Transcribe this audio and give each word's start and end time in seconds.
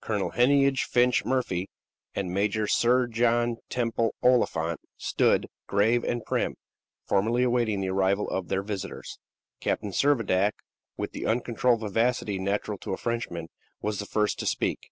Colonel 0.00 0.30
Heneage 0.30 0.84
Finch 0.84 1.26
Murphy 1.26 1.68
and 2.14 2.32
Major 2.32 2.66
Sir 2.66 3.06
John 3.06 3.58
Temple 3.68 4.14
Oliphant 4.22 4.80
stood, 4.96 5.46
grave 5.66 6.02
and 6.04 6.24
prim, 6.24 6.54
formally 7.06 7.42
awaiting 7.42 7.82
the 7.82 7.90
arrival 7.90 8.30
of 8.30 8.48
their 8.48 8.62
visitors. 8.62 9.18
Captain 9.60 9.90
Servadac, 9.92 10.52
with 10.96 11.12
the 11.12 11.26
uncontrolled 11.26 11.80
vivacity 11.82 12.38
natural 12.38 12.78
to 12.78 12.94
a 12.94 12.96
Frenchman, 12.96 13.48
was 13.82 13.98
the 13.98 14.06
first 14.06 14.38
to 14.38 14.46
speak. 14.46 14.88